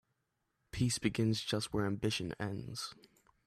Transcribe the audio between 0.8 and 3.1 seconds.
begins just where ambition ends.